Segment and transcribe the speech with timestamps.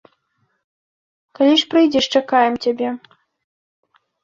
[1.41, 2.89] Калі ж прыйдзеш, чакаем цябе.